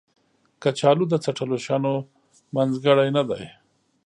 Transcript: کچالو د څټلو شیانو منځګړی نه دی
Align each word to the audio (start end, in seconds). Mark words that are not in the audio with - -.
کچالو 0.61 1.03
د 1.09 1.13
څټلو 1.23 1.57
شیانو 1.65 1.93
منځګړی 2.55 3.09
نه 3.17 3.23
دی 3.29 3.43